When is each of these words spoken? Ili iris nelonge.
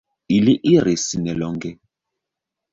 Ili 0.37 0.55
iris 0.71 1.05
nelonge. 1.27 1.75